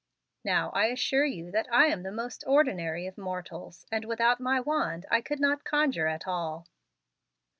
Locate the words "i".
0.71-0.85, 1.71-1.85, 5.11-5.21